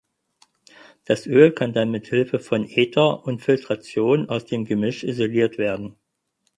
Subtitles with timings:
[1.05, 5.95] Das Öl kann dann mithilfe von Ether und Filtration aus dem Gemisch isoliert werden.